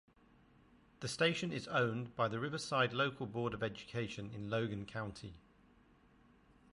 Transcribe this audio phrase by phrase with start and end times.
[1.01, 5.35] The station is owned by the Riverside Local Board of Education in Logan County.